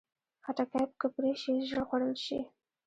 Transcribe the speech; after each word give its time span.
خټکی 0.45 0.83
که 1.01 1.07
پرې 1.15 1.31
شي، 1.41 1.53
ژر 1.69 1.81
خوړل 1.87 2.13
شي. 2.25 2.39